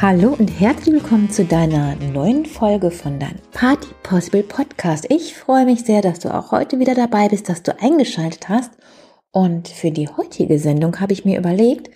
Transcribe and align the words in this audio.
Hallo 0.00 0.36
und 0.38 0.46
herzlich 0.60 0.94
willkommen 0.94 1.28
zu 1.28 1.44
deiner 1.44 1.96
neuen 1.96 2.46
Folge 2.46 2.92
von 2.92 3.18
deinem 3.18 3.40
Party 3.52 3.88
Possible 4.04 4.44
Podcast. 4.44 5.06
Ich 5.10 5.34
freue 5.34 5.64
mich 5.64 5.80
sehr, 5.80 6.02
dass 6.02 6.20
du 6.20 6.32
auch 6.32 6.52
heute 6.52 6.78
wieder 6.78 6.94
dabei 6.94 7.28
bist, 7.28 7.48
dass 7.48 7.64
du 7.64 7.76
eingeschaltet 7.80 8.48
hast. 8.48 8.70
Und 9.32 9.66
für 9.66 9.90
die 9.90 10.08
heutige 10.08 10.60
Sendung 10.60 11.00
habe 11.00 11.14
ich 11.14 11.24
mir 11.24 11.36
überlegt, 11.36 11.90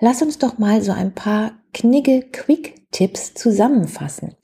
lass 0.00 0.20
uns 0.20 0.36
doch 0.36 0.58
mal 0.58 0.82
so 0.82 0.92
ein 0.92 1.14
paar 1.14 1.52
Knigge-Quick-Tipps 1.72 3.32
zusammenfassen. 3.32 4.34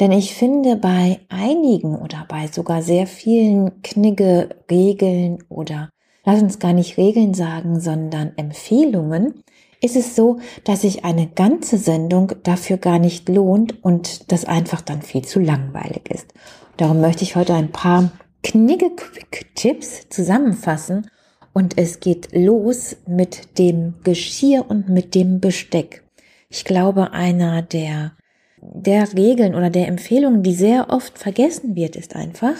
Denn 0.00 0.10
ich 0.10 0.34
finde, 0.34 0.76
bei 0.76 1.20
einigen 1.28 1.94
oder 1.96 2.24
bei 2.30 2.46
sogar 2.46 2.80
sehr 2.80 3.06
vielen 3.06 3.82
Knigge-Regeln 3.82 5.44
oder 5.50 5.90
lass 6.24 6.40
uns 6.40 6.58
gar 6.58 6.72
nicht 6.72 6.96
Regeln 6.96 7.34
sagen, 7.34 7.78
sondern 7.78 8.32
Empfehlungen, 8.38 9.44
ist 9.84 9.96
es 9.96 10.16
so, 10.16 10.40
dass 10.64 10.80
sich 10.80 11.04
eine 11.04 11.26
ganze 11.26 11.76
Sendung 11.76 12.32
dafür 12.42 12.78
gar 12.78 12.98
nicht 12.98 13.28
lohnt 13.28 13.84
und 13.84 14.32
das 14.32 14.46
einfach 14.46 14.80
dann 14.80 15.02
viel 15.02 15.22
zu 15.22 15.40
langweilig 15.40 16.10
ist. 16.10 16.32
Darum 16.78 17.00
möchte 17.00 17.22
ich 17.22 17.36
heute 17.36 17.54
ein 17.54 17.70
paar 17.70 18.12
Knigge-Quick-Tipps 18.42 20.08
zusammenfassen 20.08 21.10
und 21.52 21.78
es 21.78 22.00
geht 22.00 22.30
los 22.32 22.96
mit 23.06 23.58
dem 23.58 23.94
Geschirr 24.02 24.64
und 24.66 24.88
mit 24.88 25.14
dem 25.14 25.40
Besteck. 25.40 26.02
Ich 26.48 26.64
glaube, 26.64 27.12
einer 27.12 27.62
der, 27.62 28.12
der 28.60 29.12
Regeln 29.14 29.54
oder 29.54 29.70
der 29.70 29.88
Empfehlungen, 29.88 30.42
die 30.42 30.54
sehr 30.54 30.90
oft 30.90 31.18
vergessen 31.18 31.76
wird, 31.76 31.94
ist 31.94 32.16
einfach, 32.16 32.56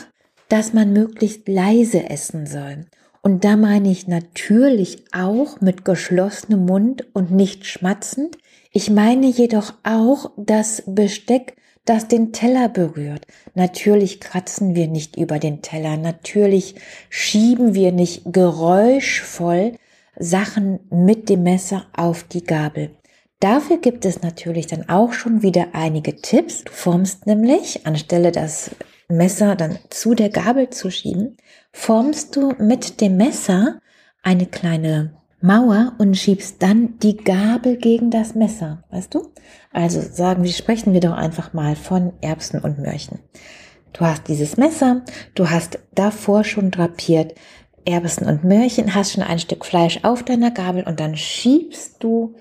dass 0.49 0.73
man 0.73 0.93
möglichst 0.93 1.49
leise 1.49 2.09
essen 2.09 2.47
soll. 2.47 2.87
Und 3.25 3.43
da 3.43 3.57
meine 3.57 3.91
ich 3.91 4.07
natürlich 4.07 5.03
auch 5.15 5.63
mit 5.63 5.87
geschlossenem 5.87 6.67
Mund 6.67 7.07
und 7.15 7.31
nicht 7.31 7.65
schmatzend. 7.65 8.37
Ich 8.71 8.91
meine 8.91 9.29
jedoch 9.29 9.73
auch 9.83 10.31
das 10.37 10.83
Besteck, 10.87 11.57
das 11.87 12.07
den 12.07 12.35
Teller 12.35 12.69
berührt. 12.69 13.27
Natürlich 13.55 14.21
kratzen 14.21 14.75
wir 14.75 14.89
nicht 14.89 15.17
über 15.17 15.39
den 15.39 15.63
Teller. 15.63 15.97
Natürlich 15.97 16.75
schieben 17.09 17.73
wir 17.73 17.93
nicht 17.93 18.31
geräuschvoll 18.31 19.73
Sachen 20.19 20.81
mit 20.91 21.31
dem 21.31 21.45
Messer 21.45 21.87
auf 21.97 22.25
die 22.25 22.45
Gabel. 22.45 22.91
Dafür 23.41 23.79
gibt 23.79 24.05
es 24.05 24.21
natürlich 24.21 24.67
dann 24.67 24.91
auch 24.91 25.15
schon 25.15 25.41
wieder 25.41 25.69
einige 25.73 26.17
Tipps. 26.17 26.65
Du 26.65 26.73
formst 26.73 27.27
nämlich, 27.27 27.87
anstelle 27.87 28.33
das 28.33 28.71
Messer 29.09 29.57
dann 29.57 29.79
zu 29.91 30.15
der 30.15 30.31
Gabel 30.31 30.71
zu 30.71 30.91
schieben, 30.91 31.37
formst 31.73 32.37
du 32.37 32.53
mit 32.59 33.01
dem 33.01 33.17
Messer 33.17 33.81
eine 34.23 34.47
kleine 34.47 35.15
Mauer 35.41 35.93
und 35.99 36.17
schiebst 36.17 36.63
dann 36.63 36.99
die 37.01 37.19
Gabel 37.19 37.77
gegen 37.77 38.11
das 38.11 38.35
Messer, 38.35 38.83
weißt 38.91 39.15
du? 39.15 39.31
Also 39.73 40.01
sagen 40.01 40.43
wir, 40.43 40.53
sprechen 40.53 40.95
wir 40.95 41.01
doch 41.01 41.13
einfach 41.13 41.53
mal 41.53 41.77
von 41.77 42.15
Erbsen 42.23 42.61
und 42.61 42.79
Möhrchen. 42.79 43.19
Du 43.93 44.01
hast 44.01 44.27
dieses 44.29 44.57
Messer, 44.57 45.03
du 45.35 45.51
hast 45.51 45.79
davor 45.95 46.45
schon 46.45 46.71
drapiert 46.71 47.35
Erbsen 47.85 48.27
und 48.27 48.43
Möhrchen, 48.43 48.95
hast 48.95 49.13
schon 49.13 49.23
ein 49.23 49.39
Stück 49.39 49.67
Fleisch 49.67 50.01
auf 50.03 50.23
deiner 50.23 50.51
Gabel 50.51 50.85
und 50.85 50.99
dann 50.99 51.17
schiebst 51.17 52.03
du 52.03 52.35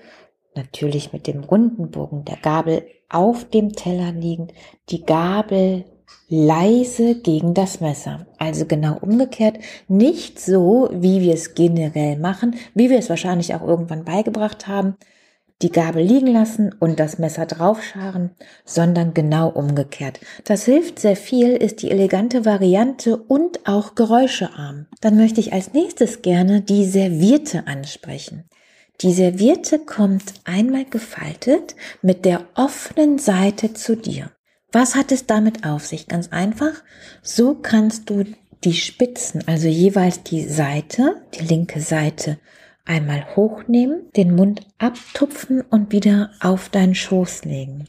natürlich 0.54 1.12
mit 1.12 1.26
dem 1.26 1.44
runden 1.44 1.90
Bogen 1.90 2.24
der 2.24 2.38
Gabel 2.38 2.86
auf 3.10 3.44
dem 3.44 3.72
Teller 3.72 4.12
liegend 4.12 4.52
die 4.88 5.04
Gabel 5.04 5.84
leise 6.28 7.16
gegen 7.16 7.54
das 7.54 7.80
Messer. 7.80 8.26
Also 8.38 8.66
genau 8.66 8.98
umgekehrt, 9.00 9.58
nicht 9.88 10.40
so, 10.40 10.88
wie 10.92 11.20
wir 11.20 11.34
es 11.34 11.54
generell 11.54 12.18
machen, 12.18 12.56
wie 12.74 12.90
wir 12.90 12.98
es 12.98 13.10
wahrscheinlich 13.10 13.54
auch 13.54 13.62
irgendwann 13.62 14.04
beigebracht 14.04 14.66
haben, 14.66 14.96
die 15.62 15.70
Gabel 15.70 16.02
liegen 16.02 16.26
lassen 16.26 16.74
und 16.78 16.98
das 17.00 17.18
Messer 17.18 17.46
draufscharen, 17.46 18.32
sondern 18.64 19.14
genau 19.14 19.48
umgekehrt. 19.48 20.20
Das 20.44 20.64
hilft 20.64 20.98
sehr 20.98 21.16
viel, 21.16 21.52
ist 21.52 21.82
die 21.82 21.90
elegante 21.90 22.44
Variante 22.44 23.16
und 23.16 23.66
auch 23.66 23.94
geräuschearm. 23.94 24.86
Dann 25.00 25.16
möchte 25.16 25.40
ich 25.40 25.52
als 25.52 25.72
nächstes 25.72 26.22
gerne 26.22 26.60
die 26.60 26.84
Servierte 26.84 27.66
ansprechen. 27.66 28.44
Die 29.00 29.12
Serviette 29.12 29.78
kommt 29.78 30.34
einmal 30.44 30.84
gefaltet 30.84 31.74
mit 32.02 32.24
der 32.24 32.44
offenen 32.54 33.18
Seite 33.18 33.72
zu 33.72 33.96
dir. 33.96 34.33
Was 34.74 34.96
hat 34.96 35.12
es 35.12 35.26
damit 35.26 35.64
auf 35.64 35.86
sich? 35.86 36.08
Ganz 36.08 36.32
einfach. 36.32 36.72
So 37.22 37.54
kannst 37.54 38.10
du 38.10 38.24
die 38.64 38.72
Spitzen, 38.72 39.46
also 39.46 39.68
jeweils 39.68 40.24
die 40.24 40.42
Seite, 40.48 41.22
die 41.32 41.44
linke 41.44 41.80
Seite, 41.80 42.40
einmal 42.84 43.24
hochnehmen, 43.36 44.10
den 44.16 44.34
Mund 44.34 44.66
abtupfen 44.78 45.60
und 45.60 45.92
wieder 45.92 46.32
auf 46.40 46.70
deinen 46.70 46.96
Schoß 46.96 47.44
legen. 47.44 47.84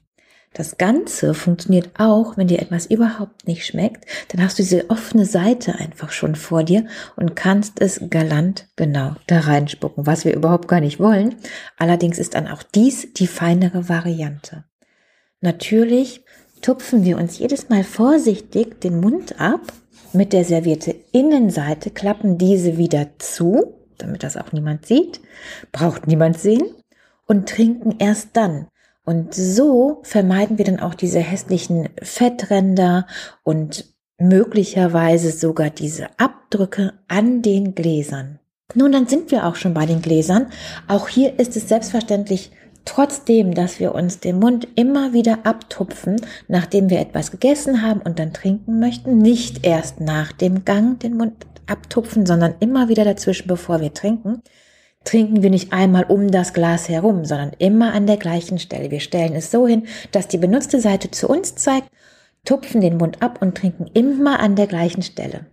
Das 0.53 0.77
Ganze 0.77 1.33
funktioniert 1.33 1.89
auch, 1.97 2.37
wenn 2.37 2.49
dir 2.49 2.61
etwas 2.61 2.85
überhaupt 2.85 3.47
nicht 3.47 3.65
schmeckt, 3.65 4.05
dann 4.27 4.43
hast 4.43 4.59
du 4.59 4.63
diese 4.63 4.87
offene 4.91 5.25
Seite 5.25 5.79
einfach 5.79 6.11
schon 6.11 6.35
vor 6.35 6.63
dir 6.63 6.85
und 7.15 7.35
kannst 7.35 7.81
es 7.81 7.99
galant 8.11 8.67
genau 8.75 9.15
da 9.25 9.39
reinspucken, 9.39 10.05
was 10.05 10.23
wir 10.23 10.35
überhaupt 10.35 10.67
gar 10.67 10.81
nicht 10.81 10.99
wollen. 10.99 11.33
Allerdings 11.77 12.19
ist 12.19 12.35
dann 12.35 12.47
auch 12.47 12.61
dies 12.61 13.11
die 13.11 13.27
feinere 13.27 13.89
Variante. 13.89 14.65
Natürlich 15.41 16.23
tupfen 16.61 17.03
wir 17.03 17.17
uns 17.17 17.37
jedes 17.37 17.69
Mal 17.69 17.83
vorsichtig 17.83 18.81
den 18.81 18.99
Mund 18.99 19.39
ab. 19.39 19.61
Mit 20.13 20.33
der 20.33 20.45
servierte 20.45 20.95
Innenseite 21.11 21.89
klappen 21.89 22.37
diese 22.37 22.77
wieder 22.77 23.07
zu, 23.19 23.75
damit 23.97 24.23
das 24.23 24.37
auch 24.37 24.51
niemand 24.51 24.85
sieht, 24.85 25.21
braucht 25.71 26.07
niemand 26.07 26.39
sehen, 26.39 26.63
und 27.27 27.49
trinken 27.49 27.95
erst 27.99 28.29
dann. 28.33 28.67
Und 29.03 29.33
so 29.33 29.99
vermeiden 30.03 30.57
wir 30.57 30.65
dann 30.65 30.79
auch 30.79 30.95
diese 30.95 31.19
hässlichen 31.19 31.89
Fettränder 32.01 33.07
und 33.43 33.85
möglicherweise 34.17 35.31
sogar 35.31 35.69
diese 35.69 36.07
Abdrücke 36.17 36.93
an 37.07 37.41
den 37.41 37.75
Gläsern. 37.75 38.39
Nun, 38.73 38.91
dann 38.91 39.07
sind 39.07 39.29
wir 39.29 39.45
auch 39.45 39.55
schon 39.55 39.75
bei 39.75 39.85
den 39.85 40.01
Gläsern. 40.01 40.47
Auch 40.87 41.07
hier 41.07 41.37
ist 41.39 41.55
es 41.55 41.69
selbstverständlich 41.69 42.51
Trotzdem, 42.85 43.55
dass 43.55 43.79
wir 43.79 43.95
uns 43.95 44.19
den 44.19 44.39
Mund 44.39 44.67
immer 44.75 45.11
wieder 45.11 45.39
abtupfen, 45.43 46.21
nachdem 46.47 46.89
wir 46.89 46.99
etwas 46.99 47.31
gegessen 47.31 47.81
haben 47.81 47.99
und 48.01 48.19
dann 48.19 48.31
trinken 48.31 48.79
möchten, 48.79 49.17
nicht 49.17 49.65
erst 49.65 49.99
nach 49.99 50.31
dem 50.31 50.65
Gang 50.65 50.99
den 50.99 51.17
Mund 51.17 51.33
abtupfen, 51.67 52.27
sondern 52.27 52.53
immer 52.59 52.87
wieder 52.87 53.03
dazwischen, 53.03 53.47
bevor 53.47 53.81
wir 53.81 53.93
trinken, 53.93 54.41
trinken 55.03 55.41
wir 55.41 55.49
nicht 55.49 55.73
einmal 55.73 56.03
um 56.03 56.31
das 56.31 56.53
Glas 56.53 56.87
herum, 56.87 57.25
sondern 57.25 57.51
immer 57.57 57.93
an 57.93 58.07
der 58.07 58.17
gleichen 58.17 58.59
Stelle. 58.59 58.91
Wir 58.91 58.99
stellen 58.99 59.33
es 59.33 59.51
so 59.51 59.67
hin, 59.67 59.87
dass 60.11 60.27
die 60.27 60.37
benutzte 60.37 60.79
Seite 60.79 61.09
zu 61.11 61.27
uns 61.27 61.55
zeigt, 61.55 61.89
tupfen 62.45 62.81
den 62.81 62.97
Mund 62.97 63.21
ab 63.21 63.41
und 63.41 63.57
trinken 63.57 63.87
immer 63.93 64.39
an 64.39 64.55
der 64.55 64.67
gleichen 64.67 65.01
Stelle. 65.01 65.47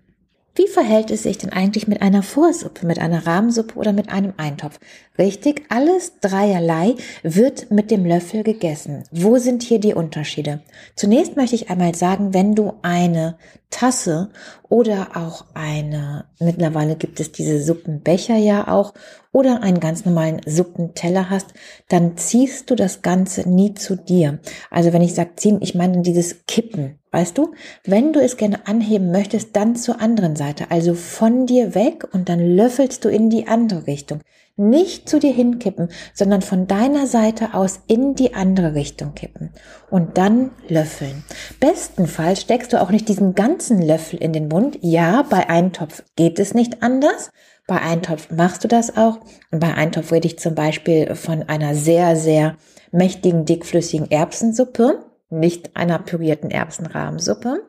Wie 0.54 0.68
verhält 0.68 1.10
es 1.10 1.22
sich 1.22 1.38
denn 1.38 1.50
eigentlich 1.50 1.88
mit 1.88 2.02
einer 2.02 2.22
Vorsuppe, 2.22 2.84
mit 2.86 2.98
einer 2.98 3.26
Rahmsuppe 3.26 3.78
oder 3.78 3.94
mit 3.94 4.10
einem 4.10 4.34
Eintopf? 4.36 4.78
Richtig, 5.18 5.62
alles 5.70 6.20
dreierlei 6.20 6.94
wird 7.22 7.70
mit 7.70 7.90
dem 7.90 8.04
Löffel 8.04 8.42
gegessen. 8.42 9.04
Wo 9.10 9.38
sind 9.38 9.62
hier 9.62 9.78
die 9.78 9.94
Unterschiede? 9.94 10.60
Zunächst 10.94 11.36
möchte 11.36 11.56
ich 11.56 11.70
einmal 11.70 11.94
sagen, 11.94 12.34
wenn 12.34 12.54
du 12.54 12.74
eine 12.82 13.38
Tasse 13.70 14.28
oder 14.68 15.16
auch 15.16 15.46
eine, 15.54 16.26
mittlerweile 16.38 16.96
gibt 16.96 17.18
es 17.20 17.32
diese 17.32 17.62
Suppenbecher 17.62 18.36
ja 18.36 18.68
auch, 18.68 18.92
oder 19.32 19.62
einen 19.62 19.80
ganz 19.80 20.04
normalen 20.04 20.40
Suppenteller 20.46 21.30
hast, 21.30 21.54
dann 21.88 22.16
ziehst 22.16 22.70
du 22.70 22.74
das 22.74 23.02
Ganze 23.02 23.48
nie 23.48 23.74
zu 23.74 23.96
dir. 23.96 24.38
Also 24.70 24.92
wenn 24.92 25.02
ich 25.02 25.14
sage 25.14 25.36
ziehen, 25.36 25.58
ich 25.62 25.74
meine 25.74 26.02
dieses 26.02 26.44
Kippen. 26.46 26.98
Weißt 27.10 27.36
du, 27.36 27.52
wenn 27.84 28.12
du 28.12 28.20
es 28.20 28.38
gerne 28.38 28.66
anheben 28.66 29.10
möchtest, 29.10 29.54
dann 29.54 29.76
zur 29.76 30.00
anderen 30.00 30.34
Seite, 30.34 30.70
also 30.70 30.94
von 30.94 31.46
dir 31.46 31.74
weg 31.74 32.06
und 32.12 32.28
dann 32.28 32.40
löffelst 32.40 33.04
du 33.04 33.10
in 33.10 33.28
die 33.28 33.48
andere 33.48 33.86
Richtung. 33.86 34.20
Nicht 34.56 35.08
zu 35.08 35.18
dir 35.18 35.32
hinkippen, 35.32 35.88
sondern 36.12 36.42
von 36.42 36.66
deiner 36.66 37.06
Seite 37.06 37.54
aus 37.54 37.80
in 37.86 38.14
die 38.14 38.34
andere 38.34 38.74
Richtung 38.74 39.14
kippen 39.14 39.50
und 39.90 40.18
dann 40.18 40.50
löffeln. 40.68 41.24
Bestenfalls 41.58 42.42
steckst 42.42 42.72
du 42.72 42.80
auch 42.80 42.90
nicht 42.90 43.08
diesen 43.08 43.34
ganzen 43.34 43.80
Löffel 43.80 44.18
in 44.18 44.34
den 44.34 44.48
Mund. 44.48 44.78
Ja, 44.82 45.22
bei 45.22 45.48
Eintopf 45.48 46.02
geht 46.16 46.38
es 46.38 46.52
nicht 46.52 46.82
anders. 46.82 47.30
Bei 47.72 47.80
Eintopf 47.80 48.28
machst 48.30 48.62
du 48.64 48.68
das 48.68 48.98
auch. 48.98 49.20
Und 49.50 49.60
bei 49.60 49.72
Eintopf 49.72 50.12
rede 50.12 50.26
ich 50.26 50.38
zum 50.38 50.54
Beispiel 50.54 51.14
von 51.14 51.44
einer 51.44 51.74
sehr, 51.74 52.16
sehr 52.16 52.58
mächtigen, 52.90 53.46
dickflüssigen 53.46 54.10
Erbsensuppe 54.10 55.06
nicht 55.30 55.74
einer 55.74 55.98
pürierten 55.98 56.50
Erbsenrahmsuppe 56.50 57.62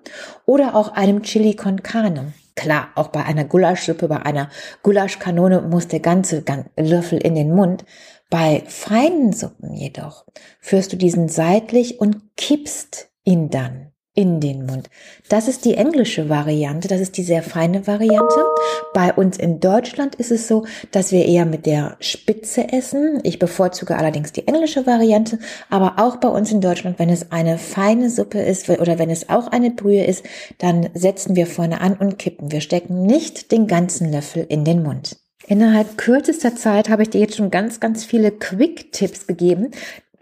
oder 0.45 0.75
auch 0.75 0.91
einem 0.91 1.23
Chili 1.23 1.55
con 1.55 1.83
Carne. 1.83 2.33
Klar, 2.57 2.89
auch 2.95 3.07
bei 3.07 3.23
einer 3.23 3.45
Gulaschsuppe, 3.45 4.09
bei 4.09 4.17
einer 4.17 4.49
Gulaschkanone 4.81 5.61
muss 5.61 5.87
der 5.87 6.01
ganze 6.01 6.43
Löffel 6.75 7.19
in 7.19 7.35
den 7.35 7.55
Mund. 7.55 7.85
Bei 8.29 8.63
feinen 8.67 9.31
Suppen 9.31 9.73
jedoch 9.73 10.25
führst 10.59 10.91
du 10.91 10.97
diesen 10.97 11.29
seitlich 11.29 12.01
und 12.01 12.35
kippst 12.35 13.09
ihn 13.23 13.49
dann. 13.49 13.92
In 14.15 14.39
den 14.39 14.65
Mund. 14.65 14.89
Das 15.27 15.47
ist 15.47 15.65
die 15.65 15.73
englische 15.73 16.29
Variante, 16.29 16.87
das 16.87 17.01
ist 17.01 17.17
die 17.17 17.23
sehr 17.23 17.41
feine 17.41 17.87
Variante. 17.87 18.45
Bei 18.93 19.11
uns 19.11 19.37
in 19.37 19.59
Deutschland 19.59 20.15
ist 20.15 20.31
es 20.31 20.47
so, 20.47 20.65
dass 20.91 21.11
wir 21.11 21.25
eher 21.25 21.45
mit 21.45 21.65
der 21.65 21.97
Spitze 21.99 22.71
essen. 22.71 23.21
Ich 23.23 23.39
bevorzuge 23.39 23.97
allerdings 23.97 24.31
die 24.31 24.47
englische 24.47 24.85
Variante, 24.85 25.39
aber 25.69 25.95
auch 25.97 26.17
bei 26.17 26.27
uns 26.27 26.51
in 26.51 26.61
Deutschland, 26.61 26.99
wenn 26.99 27.09
es 27.09 27.31
eine 27.31 27.57
feine 27.57 28.11
Suppe 28.11 28.39
ist 28.39 28.69
oder 28.69 28.99
wenn 28.99 29.09
es 29.09 29.29
auch 29.29 29.47
eine 29.47 29.71
Brühe 29.71 30.05
ist, 30.05 30.23
dann 30.59 30.89
setzen 30.93 31.35
wir 31.35 31.47
vorne 31.47 31.81
an 31.81 31.95
und 31.95 32.19
kippen. 32.19 32.51
Wir 32.51 32.61
stecken 32.61 33.03
nicht 33.03 33.51
den 33.51 33.65
ganzen 33.65 34.11
Löffel 34.11 34.45
in 34.47 34.63
den 34.63 34.83
Mund. 34.83 35.17
Innerhalb 35.47 35.97
kürzester 35.97 36.55
Zeit 36.55 36.87
habe 36.87 37.03
ich 37.03 37.09
dir 37.09 37.19
jetzt 37.19 37.35
schon 37.35 37.51
ganz, 37.51 37.79
ganz 37.79 38.05
viele 38.05 38.31
Quick-Tipps 38.31 39.27
gegeben, 39.27 39.71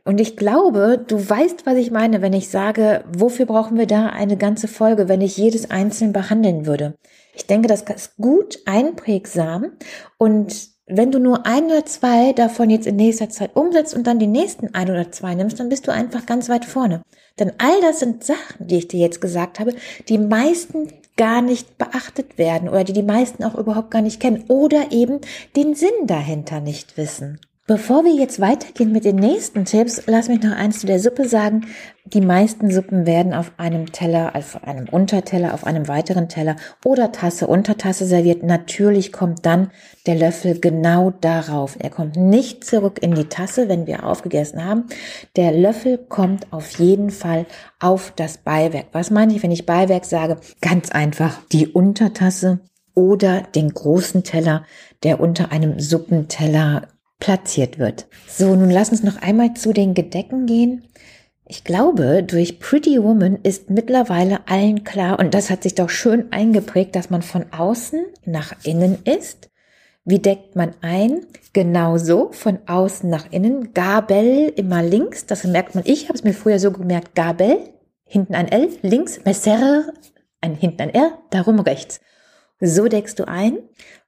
und 0.04 0.20
ich 0.20 0.38
glaube, 0.38 1.04
du 1.06 1.18
weißt, 1.30 1.66
was 1.66 1.76
ich 1.78 1.92
meine, 1.92 2.22
wenn 2.22 2.34
ich 2.34 2.50
sage, 2.50 3.04
wofür 3.16 3.46
brauchen 3.46 3.78
wir 3.78 3.88
da 3.88 4.08
eine 4.08 4.38
ganze 4.38 4.68
Folge, 4.68 5.08
wenn 5.08 5.22
ich 5.22 5.38
jedes 5.38 5.70
einzeln 5.70 6.14
behandeln 6.14 6.66
würde. 6.66 6.96
Ich 7.34 7.46
denke, 7.46 7.68
das 7.68 7.84
ist 7.84 8.18
gut 8.18 8.60
einprägsam 8.66 9.74
und 10.18 10.72
wenn 10.94 11.12
du 11.12 11.20
nur 11.20 11.46
ein 11.46 11.66
oder 11.66 11.86
zwei 11.86 12.34
davon 12.34 12.70
jetzt 12.70 12.86
in 12.86 12.98
nächster 12.98 13.30
Zeit 13.30 13.56
umsetzt 13.56 13.96
und 13.96 14.08
dann 14.08 14.20
die 14.20 14.28
nächsten 14.28 14.76
ein 14.76 14.90
oder 14.90 15.12
zwei 15.12 15.36
nimmst, 15.36 15.60
dann 15.60 15.70
bist 15.70 15.88
du 15.88 15.92
einfach 15.92 16.26
ganz 16.26 16.50
weit 16.50 16.66
vorne. 16.66 17.02
Denn 17.40 17.54
all 17.60 17.80
das 17.82 18.00
sind 18.00 18.24
Sachen, 18.24 18.68
die 18.68 18.80
ich 18.80 18.88
dir 18.90 19.00
jetzt 19.00 19.22
gesagt 19.22 19.60
habe, 19.60 19.74
die 20.10 20.18
meisten 20.18 20.90
gar 21.16 21.42
nicht 21.42 21.78
beachtet 21.78 22.38
werden 22.38 22.68
oder 22.68 22.84
die 22.84 22.94
die 22.94 23.04
meisten 23.04 23.44
auch 23.44 23.56
überhaupt 23.56 23.92
gar 23.92 24.02
nicht 24.02 24.20
kennen 24.20 24.46
oder 24.48 24.92
eben 24.92 25.20
den 25.56 25.76
Sinn 25.76 26.08
dahinter 26.08 26.60
nicht 26.60 26.98
wissen. 26.98 27.40
Bevor 27.68 28.04
wir 28.04 28.16
jetzt 28.16 28.42
weitergehen 28.42 28.92
mit 28.92 29.06
den 29.06 29.18
nächsten 29.18 29.66
Tipps, 29.66 30.02
lass 30.08 30.28
mich 30.28 30.42
noch 30.42 30.52
eins 30.52 30.80
zu 30.80 30.88
der 30.88 31.00
Suppe 31.00 31.28
sagen. 31.28 31.68
Die 32.06 32.20
meisten 32.20 32.72
Suppen 32.72 33.06
werden 33.06 33.36
auf 33.36 33.52
einem 33.58 33.92
Teller, 33.92 34.34
also 34.34 34.58
auf 34.58 34.64
einem 34.64 34.90
Unterteller, 34.90 35.54
auf 35.54 35.64
einem 35.64 35.88
weiteren 35.88 36.28
Teller 36.28 36.56
oder 36.84 37.12
Tasse, 37.12 37.46
Untertasse 37.46 38.06
serviert. 38.06 38.42
Natürlich 38.42 39.14
kommt 39.14 39.46
dann 39.46 39.70
der 40.08 40.16
Löffel 40.16 40.60
genau 40.60 41.12
darauf. 41.12 41.78
Er 41.80 41.92
kommt 41.92 42.16
nicht 42.16 42.66
zurück 42.66 42.98
in 43.00 43.14
die 43.14 43.30
Tasse, 43.30 43.70
wenn 43.70 43.86
wir 43.86 44.08
aufgegessen 44.08 44.66
haben. 44.66 44.88
Der 45.36 45.52
Löffel 45.52 46.00
kommt 46.00 46.52
auf 46.52 46.80
jeden 46.80 47.12
Fall 47.12 47.46
auf 47.80 48.12
das 48.16 48.40
Beiwerk. 48.40 48.88
Was 48.92 49.12
meine 49.12 49.36
ich, 49.36 49.44
wenn 49.44 49.52
ich 49.52 49.68
Beiwerk 49.68 50.06
sage? 50.06 50.38
Ganz 50.62 50.90
einfach 50.90 51.40
die 51.52 51.68
Untertasse 51.68 52.60
oder 52.96 53.42
den 53.42 53.70
großen 53.72 54.24
Teller, 54.24 54.66
der 55.04 55.20
unter 55.20 55.52
einem 55.52 55.80
Suppenteller 55.80 56.88
platziert 57.22 57.80
wird. 57.80 58.08
So, 58.28 58.54
nun 58.54 58.70
lass 58.70 58.90
uns 58.90 59.04
noch 59.04 59.22
einmal 59.22 59.54
zu 59.54 59.72
den 59.72 59.94
Gedecken 59.94 60.46
gehen. 60.46 60.84
Ich 61.48 61.64
glaube, 61.64 62.24
durch 62.24 62.60
Pretty 62.60 63.02
Woman 63.02 63.40
ist 63.44 63.70
mittlerweile 63.70 64.48
allen 64.48 64.84
klar, 64.84 65.20
und 65.20 65.34
das 65.34 65.50
hat 65.50 65.64
sich 65.64 65.76
doch 65.76 65.90
schön 65.90 66.32
eingeprägt, 66.32 66.96
dass 66.96 67.10
man 67.10 67.22
von 67.22 67.46
außen 67.52 68.06
nach 68.26 68.54
innen 68.64 69.00
ist. 69.06 69.50
Wie 70.04 70.20
deckt 70.20 70.56
man 70.56 70.74
ein? 70.82 71.26
Genauso 71.54 72.32
von 72.32 72.60
außen 72.66 73.10
nach 73.10 73.32
innen. 73.32 73.74
Gabel 73.74 74.52
immer 74.56 74.82
links, 74.82 75.26
das 75.26 75.44
merkt 75.44 75.76
man. 75.76 75.84
Ich 75.86 76.06
habe 76.06 76.18
es 76.18 76.24
mir 76.24 76.34
früher 76.34 76.58
so 76.58 76.72
gemerkt. 76.72 77.16
Gabel, 77.16 77.60
hinten 78.06 78.34
ein 78.34 78.48
L, 78.48 78.70
links, 78.82 79.24
Messer, 79.26 79.94
ein 80.40 80.56
hinten 80.56 80.82
ein 80.82 80.94
R, 80.94 81.20
darum 81.30 81.60
rechts. 81.60 82.00
So 82.60 82.88
deckst 82.88 83.20
du 83.20 83.28
ein. 83.28 83.58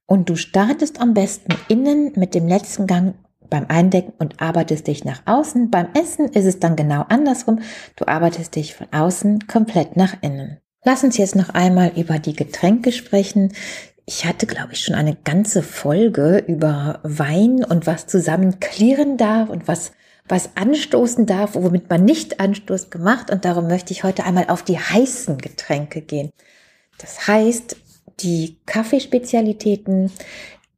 Und 0.06 0.30
du 0.30 0.36
startest 0.36 1.00
am 1.00 1.14
besten 1.14 1.56
innen 1.70 2.12
mit 2.16 2.36
dem 2.36 2.48
letzten 2.48 2.88
Gang 2.88 3.16
beim 3.50 3.66
Eindecken 3.68 4.14
und 4.18 4.42
arbeitest 4.42 4.88
dich 4.88 5.06
nach 5.06 5.22
außen. 5.26 5.70
Beim 5.70 5.88
Essen 5.94 6.28
ist 6.30 6.46
es 6.46 6.60
dann 6.60 6.76
genau 6.76 7.06
andersrum. 7.08 7.62
Du 7.96 8.08
arbeitest 8.08 8.56
dich 8.56 8.74
von 8.74 8.88
außen 8.92 9.48
komplett 9.48 9.96
nach 9.96 10.16
innen. 10.22 10.58
Lass 10.84 11.04
uns 11.04 11.18
jetzt 11.18 11.36
noch 11.36 11.50
einmal 11.50 11.94
über 11.96 12.20
die 12.20 12.36
Getränke 12.36 12.92
sprechen. 12.92 13.54
Ich 14.06 14.26
hatte, 14.26 14.48
glaube 14.48 14.74
ich, 14.74 14.84
schon 14.84 14.96
eine 14.96 15.16
ganze 15.16 15.64
Folge 15.64 16.44
über 16.48 17.00
Wein 17.04 17.64
und 17.64 17.88
was 17.88 18.08
zusammen 18.08 18.60
klirren 18.60 19.18
darf 19.18 19.50
und 19.50 19.68
was, 19.68 19.92
was 20.28 20.58
anstoßen 20.58 21.26
darf, 21.26 21.52
womit 21.54 21.90
man 21.90 22.04
nicht 22.04 22.42
Anstoß 22.42 22.90
gemacht. 22.90 23.32
Und 23.32 23.46
darum 23.46 23.68
möchte 23.68 23.94
ich 23.94 24.04
heute 24.04 24.26
einmal 24.26 24.48
auf 24.50 24.64
die 24.64 24.80
heißen 24.80 25.38
Getränke 25.38 26.02
gehen. 26.02 26.32
Das 26.98 27.28
heißt, 27.28 27.78
die 28.20 28.58
Kaffeespezialitäten, 28.66 30.12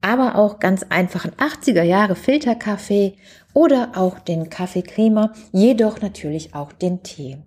aber 0.02 0.36
auch 0.36 0.60
ganz 0.60 0.84
einfachen 0.90 1.32
80er 1.32 1.84
Jahre 1.84 2.16
Filterkaffee 2.16 3.14
oder 3.54 3.94
auch 3.96 4.20
den 4.20 4.50
Kaffeecremer, 4.50 5.34
jedoch 5.52 6.02
natürlich 6.02 6.54
auch 6.54 6.72
den 6.72 7.02
Tee. 7.04 7.38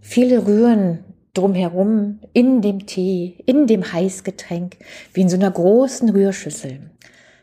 Viele 0.00 0.46
rühren 0.46 1.04
drumherum 1.34 2.20
in 2.32 2.62
dem 2.62 2.86
Tee, 2.86 3.42
in 3.46 3.66
dem 3.66 3.92
Heißgetränk, 3.92 4.76
wie 5.12 5.22
in 5.22 5.28
so 5.28 5.36
einer 5.36 5.50
großen 5.50 6.08
Rührschüssel. 6.10 6.90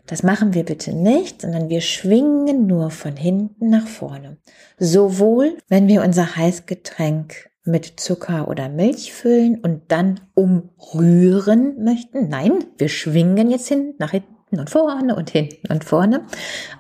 Das 0.06 0.22
machen 0.22 0.54
wir 0.54 0.64
bitte 0.64 0.94
nicht, 0.94 1.42
sondern 1.42 1.70
wir 1.70 1.82
schwingen 1.82 2.68
nur 2.68 2.92
von 2.92 3.16
hinten 3.16 3.70
nach 3.70 3.88
vorne. 3.88 4.38
Sowohl, 4.78 5.58
wenn 5.68 5.88
wir 5.88 6.04
unser 6.04 6.36
Heißgetränk 6.36 7.50
mit 7.66 8.00
Zucker 8.00 8.48
oder 8.48 8.70
Milch 8.70 9.12
füllen 9.12 9.60
und 9.60 9.84
dann 9.90 10.22
umrühren 10.36 11.84
möchten. 11.84 12.30
Nein, 12.30 12.64
wir 12.78 12.90
schwingen 12.90 13.50
jetzt 13.50 13.68
hin, 13.68 13.96
nach 13.98 14.12
hinten 14.12 14.36
und 14.52 14.70
vorne 14.70 15.16
und 15.16 15.32
hinten 15.32 15.72
und 15.72 15.84
vorne, 15.84 16.26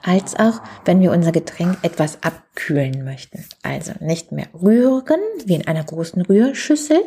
als 0.03 0.35
auch 0.35 0.61
wenn 0.85 1.01
wir 1.01 1.11
unser 1.11 1.31
Getränk 1.31 1.77
etwas 1.81 2.19
abkühlen 2.21 3.03
möchten. 3.03 3.43
Also 3.63 3.93
nicht 3.99 4.31
mehr 4.31 4.47
rühren 4.53 5.19
wie 5.45 5.55
in 5.55 5.67
einer 5.67 5.83
großen 5.83 6.21
Rührschüssel, 6.21 7.01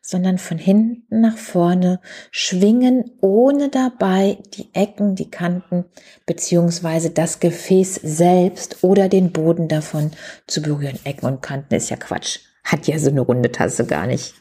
sondern 0.00 0.38
von 0.38 0.58
hinten 0.58 1.20
nach 1.20 1.36
vorne 1.36 2.00
schwingen, 2.30 3.10
ohne 3.20 3.68
dabei 3.68 4.38
die 4.54 4.72
Ecken, 4.74 5.16
die 5.16 5.30
Kanten 5.30 5.86
beziehungsweise 6.26 7.10
das 7.10 7.40
Gefäß 7.40 7.96
selbst 7.96 8.84
oder 8.84 9.08
den 9.08 9.32
Boden 9.32 9.66
davon 9.68 10.12
zu 10.46 10.62
berühren. 10.62 10.98
Ecken 11.04 11.26
und 11.26 11.42
Kanten 11.42 11.74
ist 11.74 11.90
ja 11.90 11.96
Quatsch 11.96 12.40
hat 12.64 12.86
ja 12.86 12.98
so 12.98 13.10
eine 13.10 13.20
runde 13.20 13.52
Tasse 13.52 13.86
gar 13.86 14.06
nicht. 14.06 14.34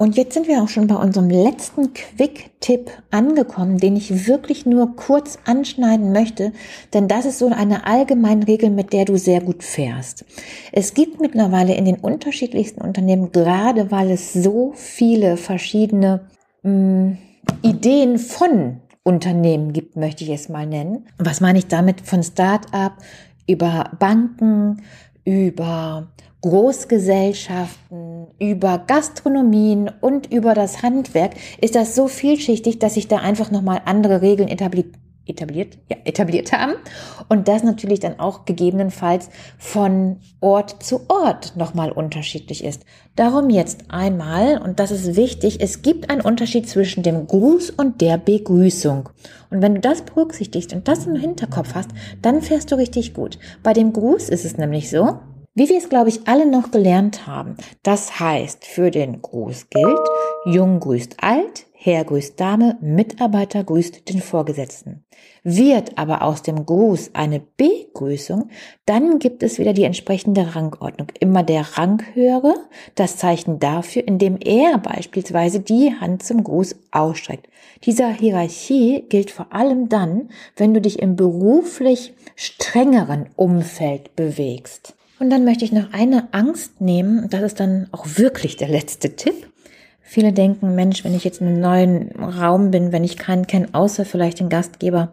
Und 0.00 0.16
jetzt 0.16 0.32
sind 0.32 0.48
wir 0.48 0.62
auch 0.62 0.68
schon 0.68 0.86
bei 0.86 0.94
unserem 0.94 1.28
letzten 1.28 1.92
Quick-Tipp 1.92 2.90
angekommen, 3.10 3.76
den 3.76 3.96
ich 3.96 4.26
wirklich 4.26 4.64
nur 4.64 4.96
kurz 4.96 5.38
anschneiden 5.44 6.12
möchte, 6.12 6.54
denn 6.94 7.06
das 7.06 7.26
ist 7.26 7.38
so 7.38 7.48
eine 7.48 7.86
allgemeine 7.86 8.48
Regel, 8.48 8.70
mit 8.70 8.94
der 8.94 9.04
du 9.04 9.18
sehr 9.18 9.42
gut 9.42 9.62
fährst. 9.62 10.24
Es 10.72 10.94
gibt 10.94 11.20
mittlerweile 11.20 11.74
in 11.74 11.84
den 11.84 11.96
unterschiedlichsten 11.96 12.80
Unternehmen, 12.80 13.30
gerade 13.30 13.90
weil 13.90 14.10
es 14.10 14.32
so 14.32 14.72
viele 14.74 15.36
verschiedene 15.36 16.30
mh, 16.62 16.70
hm, 16.70 17.18
Ideen 17.60 18.18
von 18.18 18.80
Unternehmen 19.02 19.74
gibt, 19.74 19.96
möchte 19.96 20.24
ich 20.24 20.30
es 20.30 20.48
mal 20.48 20.66
nennen. 20.66 21.08
Was 21.18 21.42
meine 21.42 21.58
ich 21.58 21.66
damit? 21.66 22.00
Von 22.00 22.22
Start-up 22.22 22.94
über 23.46 23.90
Banken, 23.98 24.82
über 25.24 26.08
Großgesellschaften, 26.42 28.28
über 28.38 28.82
Gastronomien 28.86 29.90
und 30.00 30.32
über 30.32 30.54
das 30.54 30.82
Handwerk 30.82 31.32
ist 31.60 31.74
das 31.74 31.94
so 31.94 32.08
vielschichtig, 32.08 32.78
dass 32.78 32.94
sich 32.94 33.08
da 33.08 33.18
einfach 33.18 33.50
nochmal 33.50 33.82
andere 33.84 34.22
Regeln 34.22 34.48
etabliert, 34.48 34.94
etabliert, 35.26 35.78
ja, 35.90 35.96
etabliert 36.04 36.52
haben 36.52 36.72
und 37.28 37.48
das 37.48 37.62
natürlich 37.62 38.00
dann 38.00 38.18
auch 38.18 38.46
gegebenenfalls 38.46 39.28
von 39.58 40.16
Ort 40.40 40.82
zu 40.82 41.02
Ort 41.08 41.56
nochmal 41.56 41.92
unterschiedlich 41.92 42.64
ist. 42.64 42.84
Darum 43.16 43.50
jetzt 43.50 43.84
einmal, 43.90 44.58
und 44.58 44.80
das 44.80 44.90
ist 44.90 45.16
wichtig, 45.16 45.60
es 45.60 45.82
gibt 45.82 46.08
einen 46.08 46.22
Unterschied 46.22 46.68
zwischen 46.68 47.02
dem 47.02 47.26
Gruß 47.26 47.70
und 47.70 48.00
der 48.00 48.16
Begrüßung. 48.16 49.10
Und 49.50 49.62
wenn 49.62 49.74
du 49.74 49.80
das 49.80 50.02
berücksichtigst 50.02 50.72
und 50.72 50.88
das 50.88 51.06
im 51.06 51.16
Hinterkopf 51.16 51.74
hast, 51.74 51.90
dann 52.22 52.40
fährst 52.40 52.72
du 52.72 52.76
richtig 52.76 53.12
gut. 53.12 53.38
Bei 53.62 53.74
dem 53.74 53.92
Gruß 53.92 54.30
ist 54.30 54.44
es 54.44 54.56
nämlich 54.56 54.88
so, 54.88 55.18
wie 55.54 55.68
wir 55.68 55.78
es, 55.78 55.88
glaube 55.88 56.08
ich, 56.08 56.28
alle 56.28 56.46
noch 56.46 56.70
gelernt 56.70 57.26
haben. 57.26 57.56
Das 57.82 58.20
heißt, 58.20 58.64
für 58.64 58.90
den 58.90 59.20
Gruß 59.20 59.68
gilt, 59.70 60.08
Jung 60.46 60.80
grüßt 60.80 61.16
alt, 61.22 61.66
Herr 61.72 62.04
grüßt 62.04 62.38
Dame, 62.38 62.76
Mitarbeiter 62.82 63.64
grüßt 63.64 64.08
den 64.08 64.20
Vorgesetzten. 64.20 65.04
Wird 65.42 65.96
aber 65.96 66.22
aus 66.22 66.42
dem 66.42 66.66
Gruß 66.66 67.10
eine 67.14 67.40
Begrüßung, 67.40 68.50
dann 68.84 69.18
gibt 69.18 69.42
es 69.42 69.58
wieder 69.58 69.72
die 69.72 69.84
entsprechende 69.84 70.54
Rangordnung. 70.54 71.08
Immer 71.18 71.42
der 71.42 71.78
Ranghöhere, 71.78 72.54
das 72.94 73.16
Zeichen 73.16 73.58
dafür, 73.58 74.06
indem 74.06 74.36
er 74.36 74.76
beispielsweise 74.76 75.60
die 75.60 75.94
Hand 75.98 76.22
zum 76.22 76.44
Gruß 76.44 76.76
ausstreckt. 76.90 77.48
Dieser 77.84 78.12
Hierarchie 78.12 79.06
gilt 79.08 79.30
vor 79.30 79.46
allem 79.50 79.88
dann, 79.88 80.28
wenn 80.56 80.74
du 80.74 80.82
dich 80.82 80.98
im 80.98 81.16
beruflich 81.16 82.12
strengeren 82.36 83.30
Umfeld 83.36 84.14
bewegst. 84.16 84.94
Und 85.20 85.28
dann 85.28 85.44
möchte 85.44 85.66
ich 85.66 85.70
noch 85.70 85.92
eine 85.92 86.28
Angst 86.32 86.80
nehmen, 86.80 87.28
das 87.28 87.42
ist 87.42 87.60
dann 87.60 87.88
auch 87.92 88.06
wirklich 88.16 88.56
der 88.56 88.68
letzte 88.68 89.14
Tipp. 89.16 89.48
Viele 90.00 90.32
denken, 90.32 90.74
Mensch, 90.74 91.04
wenn 91.04 91.14
ich 91.14 91.24
jetzt 91.24 91.42
in 91.42 91.46
einem 91.46 91.60
neuen 91.60 92.24
Raum 92.24 92.70
bin, 92.70 92.90
wenn 92.90 93.04
ich 93.04 93.18
keinen 93.18 93.46
kenne, 93.46 93.68
außer 93.72 94.06
vielleicht 94.06 94.40
den 94.40 94.48
Gastgeber, 94.48 95.12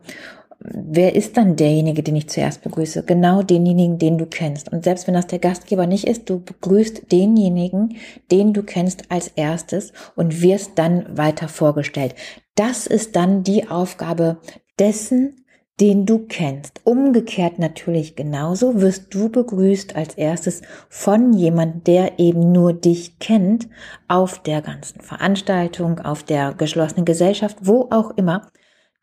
wer 0.59 1.13
ist 1.13 1.35
dann 1.35 1.57
derjenige, 1.57 2.03
den 2.03 2.15
ich 2.15 2.29
zuerst 2.29 2.63
begrüße? 2.63 3.03
Genau 3.03 3.43
denjenigen, 3.43 3.99
den 3.99 4.17
du 4.17 4.25
kennst. 4.25 4.71
Und 4.71 4.85
selbst 4.85 5.07
wenn 5.07 5.13
das 5.13 5.27
der 5.27 5.39
Gastgeber 5.39 5.85
nicht 5.85 6.07
ist, 6.07 6.29
du 6.29 6.39
begrüßt 6.39 7.11
denjenigen, 7.11 7.97
den 8.31 8.53
du 8.53 8.63
kennst 8.63 9.11
als 9.11 9.27
erstes 9.35 9.91
und 10.15 10.41
wirst 10.41 10.71
dann 10.75 11.17
weiter 11.17 11.49
vorgestellt. 11.49 12.15
Das 12.55 12.87
ist 12.87 13.17
dann 13.17 13.43
die 13.43 13.67
Aufgabe 13.69 14.37
dessen, 14.79 15.35
den 15.79 16.05
du 16.05 16.25
kennst. 16.27 16.81
Umgekehrt 16.85 17.59
natürlich 17.59 18.15
genauso 18.15 18.81
wirst 18.81 19.13
du 19.13 19.29
begrüßt 19.29 19.95
als 19.95 20.15
erstes 20.15 20.61
von 20.89 21.33
jemand, 21.33 21.85
der 21.85 22.19
eben 22.19 22.51
nur 22.51 22.73
dich 22.73 23.19
kennt, 23.19 23.67
auf 24.07 24.41
der 24.41 24.61
ganzen 24.61 25.01
Veranstaltung, 25.01 25.99
auf 25.99 26.23
der 26.23 26.53
geschlossenen 26.53 27.05
Gesellschaft, 27.05 27.57
wo 27.61 27.87
auch 27.91 28.11
immer. 28.17 28.49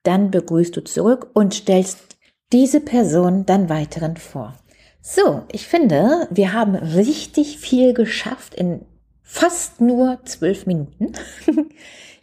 Dann 0.02 0.30
begrüßt 0.30 0.76
du 0.76 0.82
zurück 0.82 1.30
und 1.32 1.54
stellst 1.54 2.16
diese 2.52 2.80
Person 2.80 3.46
dann 3.46 3.68
weiteren 3.68 4.16
vor. 4.16 4.54
So, 5.00 5.42
ich 5.52 5.66
finde, 5.66 6.28
wir 6.30 6.52
haben 6.52 6.74
richtig 6.74 7.58
viel 7.58 7.94
geschafft 7.94 8.54
in 8.54 8.84
fast 9.22 9.80
nur 9.80 10.20
zwölf 10.24 10.66
Minuten. 10.66 11.12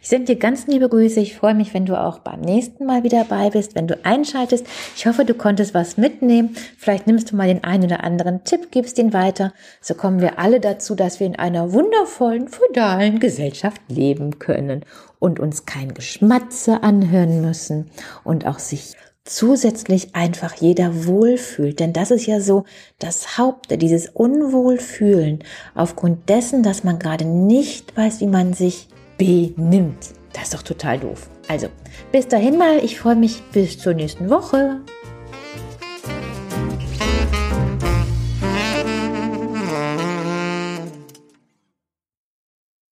Ich 0.02 0.08
sende 0.08 0.34
dir 0.34 0.36
ganz 0.36 0.66
liebe 0.66 0.88
Grüße. 0.88 1.20
Ich 1.20 1.36
freue 1.36 1.54
mich, 1.54 1.74
wenn 1.74 1.86
du 1.86 1.96
auch 1.96 2.18
beim 2.18 2.40
nächsten 2.40 2.86
Mal 2.86 3.04
wieder 3.04 3.22
dabei 3.22 3.50
bist, 3.50 3.76
wenn 3.76 3.86
du 3.86 4.04
einschaltest. 4.04 4.66
Ich 4.96 5.06
hoffe, 5.06 5.24
du 5.24 5.32
konntest 5.32 5.74
was 5.74 5.96
mitnehmen. 5.96 6.56
Vielleicht 6.76 7.06
nimmst 7.06 7.30
du 7.30 7.36
mal 7.36 7.46
den 7.46 7.62
einen 7.62 7.84
oder 7.84 8.02
anderen 8.02 8.42
Tipp, 8.42 8.72
gibst 8.72 8.98
ihn 8.98 9.12
weiter. 9.12 9.54
So 9.80 9.94
kommen 9.94 10.20
wir 10.20 10.40
alle 10.40 10.58
dazu, 10.58 10.96
dass 10.96 11.20
wir 11.20 11.28
in 11.28 11.36
einer 11.36 11.72
wundervollen, 11.72 12.48
feudalen 12.48 13.20
Gesellschaft 13.20 13.80
leben 13.86 14.40
können 14.40 14.84
und 15.20 15.38
uns 15.38 15.66
kein 15.66 15.94
Geschmatze 15.94 16.82
anhören 16.82 17.40
müssen 17.40 17.88
und 18.24 18.44
auch 18.44 18.58
sich 18.58 18.96
zusätzlich 19.24 20.16
einfach 20.16 20.54
jeder 20.54 21.06
wohlfühlt. 21.06 21.78
Denn 21.78 21.92
das 21.92 22.10
ist 22.10 22.26
ja 22.26 22.40
so 22.40 22.64
das 22.98 23.38
Haupte, 23.38 23.78
dieses 23.78 24.08
Unwohlfühlen 24.08 25.44
aufgrund 25.76 26.28
dessen, 26.28 26.64
dass 26.64 26.82
man 26.82 26.98
gerade 26.98 27.24
nicht 27.24 27.96
weiß, 27.96 28.20
wie 28.20 28.26
man 28.26 28.52
sich 28.52 28.88
benimmt. 29.22 30.10
Das 30.32 30.44
ist 30.44 30.54
doch 30.54 30.62
total 30.62 30.98
doof. 30.98 31.28
Also, 31.48 31.68
bis 32.10 32.28
dahin 32.28 32.56
mal. 32.58 32.78
Ich 32.84 32.98
freue 32.98 33.16
mich 33.16 33.42
bis 33.52 33.78
zur 33.78 33.94
nächsten 33.94 34.30
Woche. 34.30 34.80